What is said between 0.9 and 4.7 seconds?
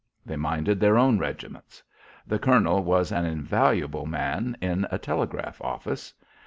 own regiments. The colonel was an invaluable man